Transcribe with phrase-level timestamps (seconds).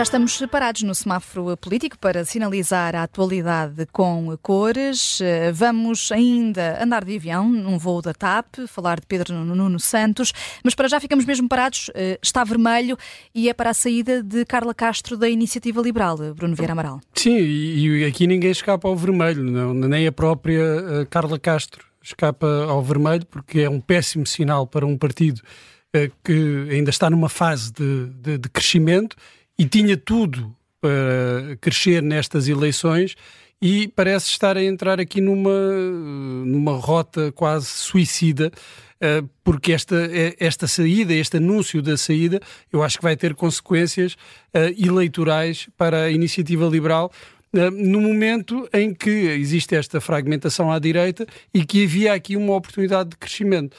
[0.00, 5.18] Já estamos separados no semáforo político para sinalizar a atualidade com cores.
[5.52, 10.32] Vamos ainda andar de avião num voo da TAP, falar de Pedro Nuno Santos,
[10.64, 11.90] mas para já ficamos mesmo parados.
[12.22, 12.96] Está vermelho
[13.34, 17.02] e é para a saída de Carla Castro da Iniciativa Liberal, Bruno Vieira Amaral.
[17.14, 22.46] Sim, e aqui ninguém escapa ao vermelho, não, nem a própria eh, Carla Castro escapa
[22.64, 25.42] ao vermelho, porque é um péssimo sinal para um partido
[25.92, 29.14] eh, que ainda está numa fase de, de, de crescimento
[29.60, 33.14] e tinha tudo para crescer nestas eleições
[33.60, 35.52] e parece estar a entrar aqui numa,
[36.46, 38.50] numa rota quase suicida,
[38.98, 42.40] eh, porque esta, eh, esta saída, este anúncio da saída,
[42.72, 44.16] eu acho que vai ter consequências
[44.54, 47.12] eh, eleitorais para a iniciativa liberal.
[47.52, 53.10] No momento em que existe esta fragmentação à direita e que havia aqui uma oportunidade
[53.10, 53.76] de crescimento.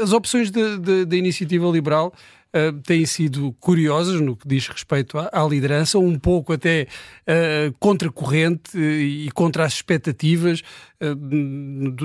[0.00, 2.10] As opções da iniciativa liberal
[2.54, 6.86] uh, têm sido curiosas no que diz respeito à, à liderança, um pouco até
[7.26, 10.62] uh, contracorrente e contra as expectativas,
[11.02, 11.14] uh,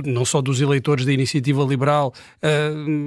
[0.05, 2.13] não só dos eleitores da iniciativa liberal,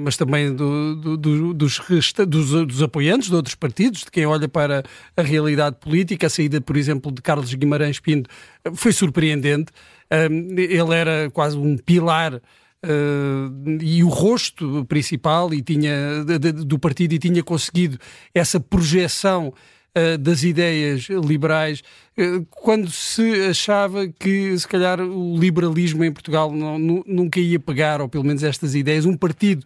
[0.03, 1.81] mas também do, do, do, dos,
[2.27, 4.83] dos, dos, apoiantes de outros partidos, de quem olha para
[5.15, 6.27] a realidade política.
[6.27, 8.29] A saída, por exemplo, de Carlos Guimarães Pinto
[8.73, 9.71] foi surpreendente.
[10.09, 12.41] ele era quase um pilar
[12.85, 17.97] Uh, e o rosto principal e tinha, de, de, do partido e tinha conseguido
[18.35, 19.51] essa projeção
[19.97, 21.81] uh, das ideias liberais
[22.19, 27.99] uh, quando se achava que se calhar o liberalismo em Portugal não, nunca ia pegar,
[27.99, 29.65] ou pelo menos estas ideias, um partido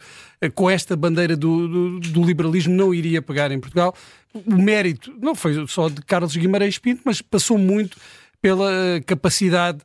[0.55, 3.93] com esta bandeira do, do, do, liberalismo não iria pegar em Portugal.
[4.33, 7.97] O mérito não foi só de Carlos Guimarães Pinto, mas passou muito
[8.41, 8.71] pela
[9.05, 9.79] capacidade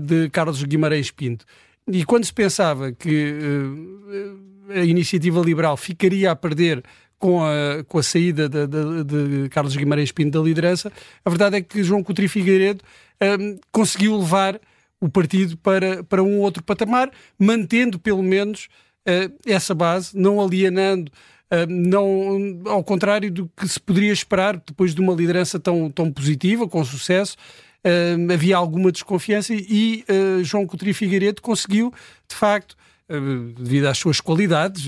[0.00, 1.46] de Carlos Guimarães Pinto.
[1.92, 6.82] E quando se pensava que uh, a iniciativa liberal ficaria a perder
[7.18, 10.90] com a, com a saída de, de, de, Carlos Guimarães Pinto da liderança,
[11.24, 12.82] a verdade é que João Coutinho Figueiredo
[13.22, 14.60] uh, conseguiu levar
[15.00, 18.68] o partido para, para um outro patamar, mantendo pelo menos
[19.06, 21.10] uh, essa base, não alienando
[21.52, 26.12] Uh, não, ao contrário do que se poderia esperar depois de uma liderança tão, tão
[26.12, 27.36] positiva, com sucesso,
[27.84, 31.92] uh, havia alguma desconfiança e uh, João Coutinho Figueiredo conseguiu,
[32.28, 32.76] de facto,
[33.08, 34.86] uh, devido às suas qualidades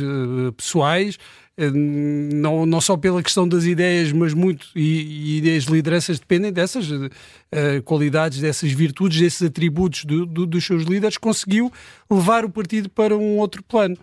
[0.56, 1.18] pessoais,
[1.54, 6.88] não, não só pela questão das ideias, mas muito, e, e as lideranças dependem dessas
[7.84, 11.70] qualidades, dessas virtudes, desses atributos do, do, dos seus líderes, conseguiu
[12.10, 13.98] levar o partido para um outro plano.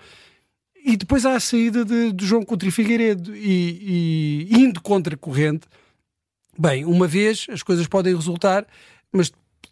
[0.86, 5.18] E depois há a saída de, de João Coutinho Figueiredo e, e indo contra a
[5.18, 5.68] corrente,
[6.60, 8.68] Bem, uma vez as coisas podem resultar,
[9.14, 9.32] mas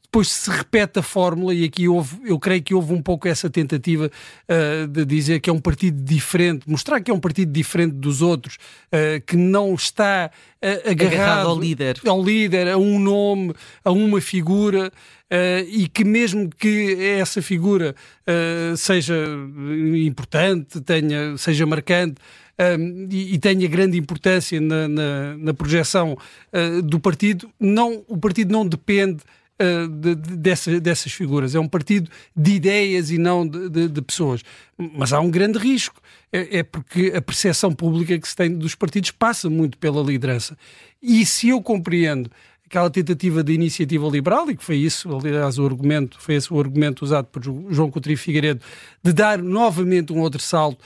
[0.10, 3.50] depois se repete a fórmula, e aqui houve, eu creio que houve um pouco essa
[3.50, 7.94] tentativa uh, de dizer que é um partido diferente, mostrar que é um partido diferente
[7.94, 12.00] dos outros, uh, que não está uh, agarrado, agarrado, ao líder.
[12.06, 13.54] ao líder, a um nome,
[13.84, 14.92] a uma figura.
[15.68, 17.94] e que mesmo que essa figura
[18.78, 19.14] seja
[20.06, 22.16] importante, tenha, seja marcante,
[22.60, 26.18] um, e, e, tenha grande importância na, na, na projeção
[26.54, 29.22] uh, do partido, não, o partido não depende
[29.62, 31.56] uh, de, de, dessa, dessas figuras.
[31.56, 34.42] É um partido de ideias e não de, de, pessoas.
[34.78, 36.02] Mas há um grande risco.
[36.32, 40.58] É, é, porque a percepção pública que se tem dos partidos passa muito pela liderança.
[41.02, 42.30] E se eu compreendo
[42.66, 46.60] aquela tentativa de iniciativa liberal, e que foi isso, aliás, o argumento, foi esse o
[46.60, 48.62] argumento usado por João Coutinho Figueiredo,
[49.02, 50.84] de dar novamente um outro salto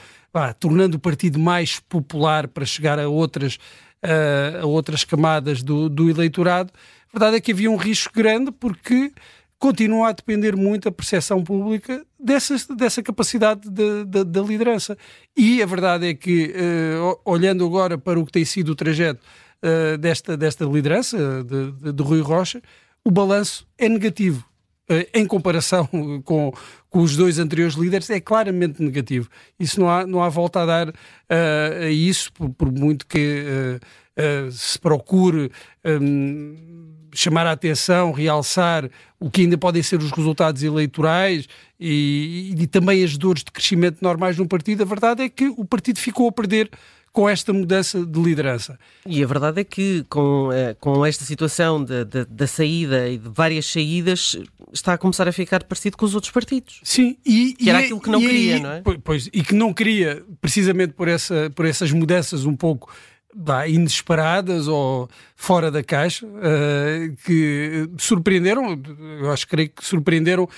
[0.58, 3.56] tornando o partido mais popular para chegar a outras,
[4.02, 6.72] uh, a outras camadas do, do eleitorado,
[7.12, 9.12] a verdade é que havia um risco grande porque
[9.58, 14.98] continua a depender muito a percepção pública dessa, dessa capacidade da liderança.
[15.36, 19.20] E a verdade é que, uh, olhando agora para o que tem sido o trajeto
[19.62, 22.60] uh, desta, desta liderança, de, de, de Rui Rocha,
[23.04, 24.44] o balanço é negativo.
[24.88, 25.86] Eh, em comparação
[26.24, 26.52] com,
[26.90, 29.28] com os dois anteriores líderes, é claramente negativo.
[29.58, 33.44] Isso não há, não há volta a dar uh, a isso, por, por muito que
[33.44, 35.50] uh, uh, se procure
[35.84, 38.88] um, chamar a atenção, realçar
[39.20, 41.46] o que ainda podem ser os resultados eleitorais
[41.78, 44.82] e, e, e também as dores de crescimento normais no partido.
[44.82, 46.70] A verdade é que o partido ficou a perder
[47.12, 48.78] com esta mudança de liderança.
[49.06, 51.84] E a verdade é que com, eh, com esta situação
[52.28, 54.38] da saída e de várias saídas
[54.72, 56.80] está a começar a ficar parecido com os outros partidos.
[56.82, 58.82] Sim, e, que era e, aquilo que não e, queria, não é?
[59.04, 62.90] Pois, e que não queria, precisamente por, essa, por essas mudanças um pouco
[63.34, 68.80] bah, inesperadas ou fora da caixa, uh, que surpreenderam,
[69.20, 70.48] eu acho que creio que surpreenderam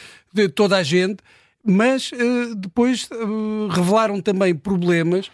[0.55, 1.19] toda a gente,
[1.65, 5.31] mas uh, depois uh, revelaram também problemas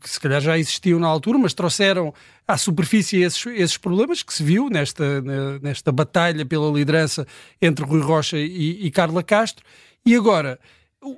[0.00, 2.14] que se calhar já existiam na altura, mas trouxeram
[2.46, 5.20] à superfície esses, esses problemas que se viu nesta,
[5.60, 7.26] nesta batalha pela liderança
[7.60, 9.64] entre Rui Rocha e, e Carla Castro.
[10.06, 10.60] E agora,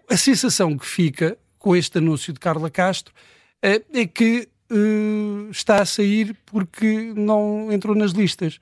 [0.09, 3.13] a sensação que fica com este anúncio de Carla Castro
[3.61, 8.59] é que uh, está a sair porque não entrou nas listas.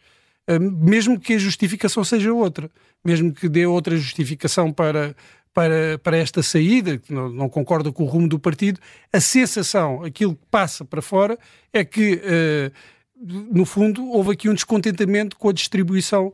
[0.48, 2.70] Uh, mesmo que a justificação seja outra,
[3.04, 5.14] mesmo que dê outra justificação para,
[5.52, 8.80] para, para esta saída, que não, não concorda com o rumo do partido,
[9.12, 11.38] a sensação, aquilo que passa para fora,
[11.72, 12.72] é que, uh,
[13.52, 16.32] no fundo, houve aqui um descontentamento com a distribuição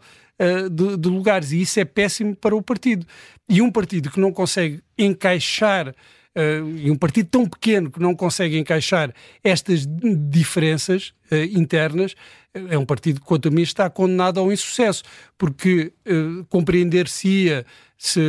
[0.71, 3.07] de, de, lugares e isso é péssimo para o partido.
[3.49, 5.95] E um partido que não consegue encaixar
[6.37, 9.87] Uh, e um partido tão pequeno que não consegue encaixar estas
[10.29, 12.17] diferenças uh, internas,
[12.53, 15.05] é um partido que, quanto a mim, está condenado ao insucesso,
[15.39, 17.65] porque uh, compreender-se-ia
[17.97, 18.21] se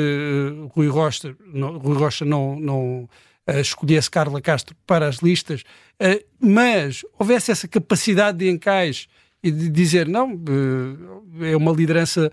[0.76, 3.10] Rui Rocha não, Rui Rocha não, não
[3.48, 5.64] escolhesse Carla Castro para as listas,
[6.40, 9.08] mas houvesse essa capacidade de encaixe
[9.46, 10.42] e de dizer não,
[11.40, 12.32] é uma liderança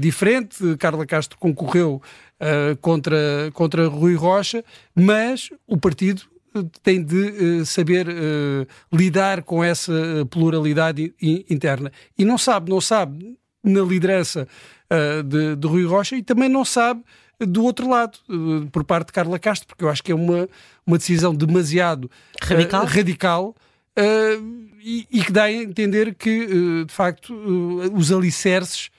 [0.00, 2.00] diferente, Carla Castro concorreu
[2.40, 4.64] uh, contra, contra Rui Rocha,
[4.94, 6.22] mas o partido
[6.82, 8.06] tem de saber
[8.92, 9.92] lidar com essa
[10.30, 11.90] pluralidade interna.
[12.16, 14.46] E não sabe, não sabe na liderança
[15.26, 17.02] de, de, Rui Rocha e também não sabe
[17.40, 18.18] do outro lado,
[18.70, 20.48] por parte de Carla Castro, porque eu acho que é uma,
[20.86, 22.08] uma decisão demasiado
[22.40, 23.56] radical, radical
[24.82, 27.34] e, e, que dá a entender que, de facto,
[27.92, 28.90] os alicerces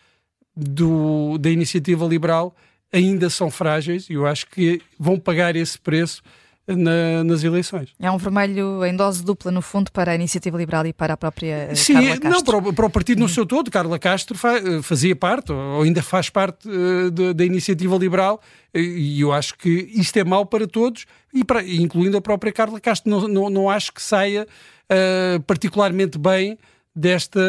[0.56, 2.56] do, da iniciativa liberal
[2.92, 6.22] ainda são frágeis e eu acho que vão pagar esse preço
[6.68, 7.90] na, nas eleições.
[8.00, 11.18] É um vermelho em dose dupla, no fundo, para a Iniciativa Liberal e para a
[11.18, 12.30] própria eh, Sim, Carla Castro.
[12.30, 14.36] não, para o, para o partido no seu todo, Carla Castro
[14.82, 18.42] fazia parte, ou ainda faz parte uh, da Iniciativa Liberal,
[18.74, 22.80] e eu acho que isto é mau para todos, e para, incluindo a própria Carla
[22.80, 23.12] Castro.
[23.12, 24.48] Não, não, não acho que saia
[24.92, 26.58] uh, particularmente bem
[26.96, 27.40] desta,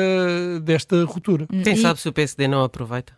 [0.62, 1.46] desta ruptura.
[1.46, 1.76] Quem e...
[1.76, 3.12] sabe se o PSD não aproveita?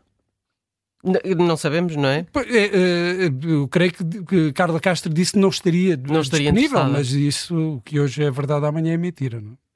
[1.36, 2.26] Não sabemos, não é?
[2.34, 7.12] é, é eu creio que Carla Castro disse que não estaria, não estaria disponível, mas
[7.12, 9.68] isso que hoje é verdade, amanhã é mentira, não é?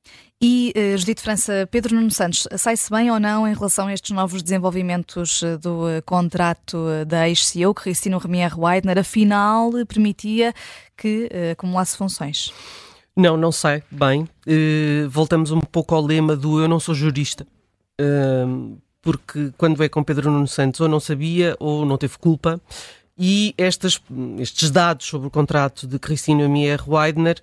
[0.44, 4.10] E, uh, Judite França, Pedro Nuno Santos, sai-se bem ou não em relação a estes
[4.10, 10.52] novos desenvolvimentos eh, do uh, contrato da ex-CEO, que Cristino Remier Weidner, afinal, permitia
[10.96, 12.52] que uh, acumulasse funções?
[13.16, 14.28] Não, não sai bem.
[15.08, 17.46] voltamos um pouco ao lema do eu não sou jurista
[19.02, 22.60] porque quando é com Pedro Nuno Santos ou não sabia ou não teve culpa.
[23.18, 24.00] E estas,
[24.38, 27.36] estes dados sobre o contrato de Cristina Mier Weidner,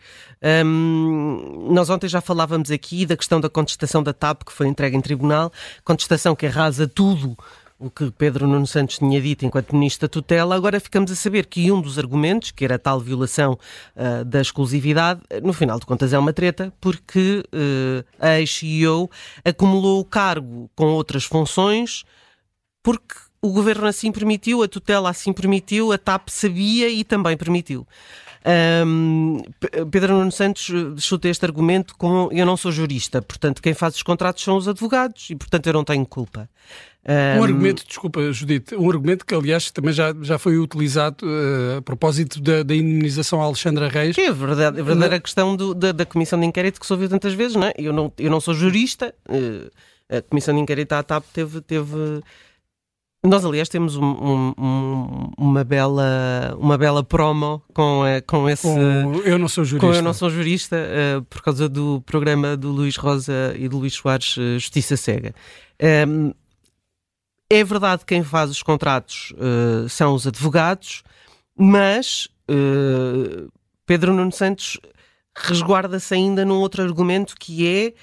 [0.65, 4.97] um, nós ontem já falávamos aqui da questão da contestação da TAP que foi entregue
[4.97, 5.53] em tribunal,
[5.85, 7.37] contestação que arrasa tudo
[7.79, 11.45] o que Pedro Nuno Santos tinha dito enquanto Ministro da Tutela, agora ficamos a saber
[11.45, 13.57] que um dos argumentos, que era a tal violação
[13.95, 19.09] uh, da exclusividade, no final de contas é uma treta, porque uh, a ex-CEO
[19.45, 22.03] acumulou o cargo com outras funções,
[22.83, 27.87] porque o Governo assim permitiu, a tutela assim permitiu, a TAP sabia e também permitiu.
[28.45, 29.41] Um,
[29.91, 34.03] Pedro Nuno Santos chuta este argumento com eu não sou jurista, portanto quem faz os
[34.03, 36.49] contratos são os advogados e portanto eu não tenho culpa.
[37.05, 41.77] Um, um argumento, desculpa Judite, um argumento que aliás também já, já foi utilizado uh,
[41.77, 44.15] a propósito da, da indemnização a Alexandra Reis.
[44.15, 45.19] Que é verdade, a verdadeira Na...
[45.19, 47.73] questão do, da, da, comissão de inquérito que se ouviu tantas vezes, não é?
[47.77, 49.71] Eu não, eu não sou jurista, uh,
[50.09, 52.21] a comissão de inquérito à TAP teve, teve
[53.21, 58.63] nós, aliás, temos um, um, uma, bela, uma bela promo com, uh, com esse.
[58.63, 59.87] Com eu não sou jurista.
[59.87, 63.77] Com Eu Não Sou Jurista, uh, por causa do programa do Luís Rosa e do
[63.77, 65.35] Luís Soares, uh, Justiça Cega.
[66.07, 66.33] Um,
[67.49, 69.33] é verdade que quem faz os contratos
[69.89, 71.01] são os advogados,
[71.57, 72.27] mas
[73.87, 74.77] Pedro Nuno Santos
[75.35, 77.93] resguarda-se ainda num outro argumento que é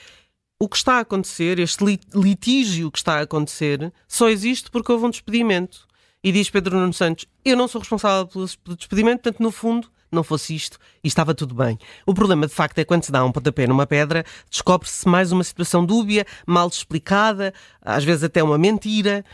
[0.59, 1.85] o que está a acontecer, este
[2.15, 5.87] litígio que está a acontecer, só existe porque houve um despedimento.
[6.23, 10.23] E diz Pedro Nuno Santos: Eu não sou responsável pelo despedimento, portanto, no fundo, não
[10.23, 11.79] fosse isto e estava tudo bem.
[12.05, 15.45] O problema, de facto, é quando se dá um pontapé numa pedra, descobre-se mais uma
[15.45, 19.25] situação dúbia, mal explicada, às vezes até uma mentira.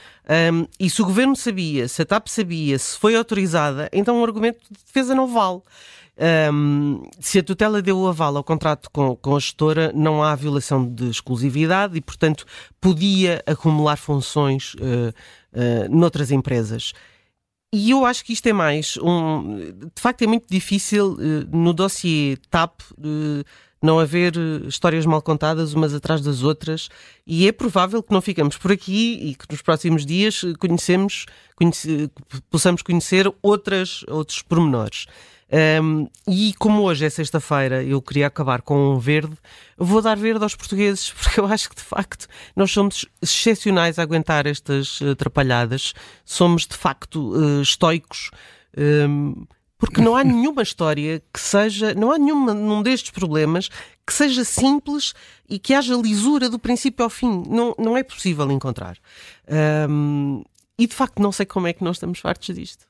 [0.52, 4.24] Um, e se o governo sabia, se a TAP sabia, se foi autorizada, então o
[4.24, 5.60] argumento de defesa não vale.
[6.52, 10.34] Um, se a tutela deu o aval ao contrato com, com a gestora, não há
[10.34, 12.44] violação de exclusividade e, portanto,
[12.80, 15.12] podia acumular funções uh,
[15.52, 16.92] uh, noutras empresas.
[17.74, 19.72] E eu acho que isto é mais um.
[19.94, 22.80] De facto, é muito difícil uh, no dossiê TAP
[23.82, 24.36] não haver
[24.68, 26.88] histórias mal contadas umas atrás das outras,
[27.26, 31.26] e é provável que não ficamos por aqui e que nos próximos dias conhecemos,
[31.56, 32.08] conhece,
[32.48, 35.06] possamos conhecer outras, outros pormenores.
[35.52, 39.36] Um, e como hoje é sexta-feira, eu queria acabar com um verde,
[39.76, 44.02] vou dar verde aos portugueses, porque eu acho que de facto nós somos excepcionais a
[44.02, 45.92] aguentar estas atrapalhadas,
[46.24, 48.30] somos de facto uh, estoicos.
[48.76, 49.44] Um,
[49.76, 53.68] porque não há nenhuma história que seja, não há nenhuma num destes problemas
[54.06, 55.12] que seja simples
[55.50, 57.42] e que haja lisura do princípio ao fim.
[57.48, 58.96] Não, não é possível encontrar.
[59.90, 60.44] Um,
[60.78, 62.86] e de facto não sei como é que nós estamos fartos disto.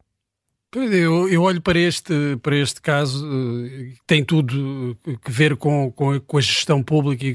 [0.74, 6.18] Eu, eu, olho para este, para este caso, eh, tem tudo que ver com, com,
[6.20, 7.26] com a gestão pública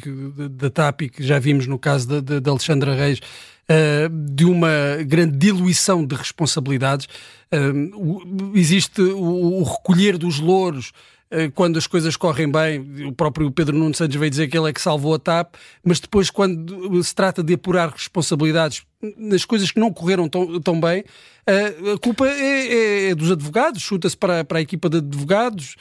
[0.49, 3.19] da TAP, que já vimos no caso da Alexandra Reis,
[3.69, 7.07] uh, de uma grande diluição de responsabilidades.
[7.53, 10.91] Uh, existe o, o, recolher dos louros
[11.53, 13.07] quando as coisas correm bem.
[13.07, 15.99] O próprio Pedro Nuno Santos veio dizer que ele é que salvou a TAP, mas
[15.99, 18.83] depois, quando se trata de apurar responsabilidades
[19.17, 21.03] nas coisas que não correram tão, tão bem,
[21.45, 25.75] a culpa é, é, é dos advogados, chuta-se para, para a equipa de advogados.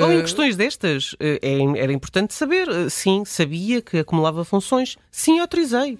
[0.00, 1.38] Bom, em questões destas, é,
[1.76, 2.68] era importante saber.
[2.90, 4.96] Sim, sabia que acumulava funções.
[5.10, 5.98] Sim, autorizei.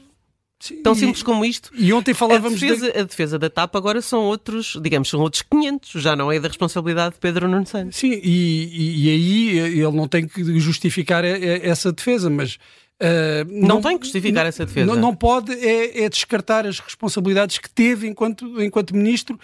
[0.62, 1.73] Sim, Tão simples como isto.
[1.75, 2.99] E ontem falávamos a defesa, de...
[3.00, 6.47] a defesa da TAP agora são outros, digamos, são outros 500, já não é da
[6.47, 7.99] responsabilidade de Pedro Nuno Santos.
[7.99, 12.59] Sim, e, e, aí ele não tem que justificar essa defesa, mas
[13.02, 14.87] Uh, não, não, tem que justificar não, essa defesa.
[14.87, 19.37] Não, não pode é, é, descartar as responsabilidades que teve enquanto, enquanto ministro.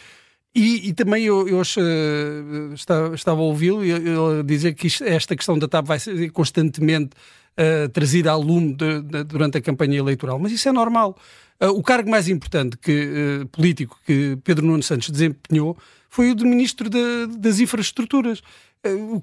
[0.54, 3.80] E, e também eu, eu uh, estava, estava a ouvi-lo
[4.44, 7.10] dizer que isto, esta questão da TAP vai ser constantemente
[7.58, 10.38] uh, trazida ao lume de, de, durante a campanha eleitoral.
[10.38, 11.16] Mas isso é normal.
[11.60, 15.76] Uh, o cargo mais importante que, uh, político que Pedro Nuno Santos desempenhou
[16.08, 18.40] foi o de Ministro de, das Infraestruturas.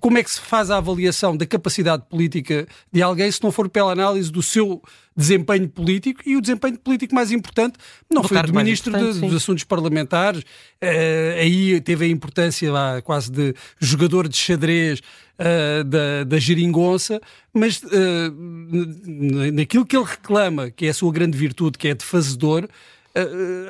[0.01, 3.69] Como é que se faz a avaliação da capacidade política de alguém se não for
[3.69, 4.83] pela análise do seu
[5.15, 7.77] desempenho político e o desempenho político mais importante
[8.11, 13.31] não foi do Ministro de, dos Assuntos Parlamentares, uh, aí teve a importância lá, quase
[13.31, 15.01] de jogador de xadrez
[15.39, 17.21] uh, da, da geringonça,
[17.53, 22.05] mas uh, naquilo que ele reclama, que é a sua grande virtude, que é de
[22.05, 22.67] fazedor,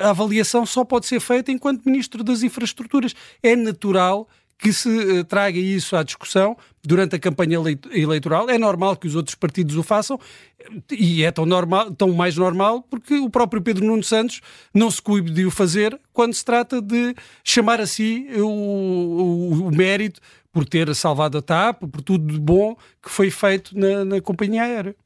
[0.00, 3.14] a avaliação só pode ser feita enquanto Ministro das Infraestruturas.
[3.40, 7.58] É natural que se traga isso à discussão durante a campanha
[7.92, 8.48] eleitoral.
[8.48, 10.18] É normal que os outros partidos o façam
[10.90, 14.40] e é tão, normal, tão mais normal porque o próprio Pedro Nuno Santos
[14.72, 19.68] não se cuide de o fazer quando se trata de chamar a si o, o,
[19.68, 20.20] o mérito
[20.56, 24.62] por ter salvado a TAP, por tudo de bom que foi feito na, na companhia
[24.62, 24.96] aérea.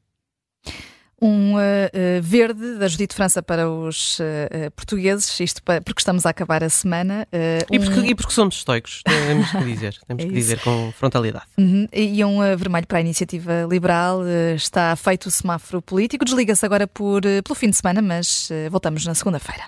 [1.21, 6.25] Um uh, uh, verde da Judite França para os uh, portugueses, isto para, porque estamos
[6.25, 7.27] a acabar a semana.
[7.69, 8.05] e, porque, um...
[8.05, 11.47] e porque somos estoicos, temos que dizer, temos é que dizer com frontalidade.
[11.57, 11.85] Uhum.
[11.91, 14.21] E um vermelho para a iniciativa liberal,
[14.55, 19.13] está feito o semáforo político, desliga-se agora por, pelo fim de semana, mas voltamos na
[19.13, 19.65] segunda-feira.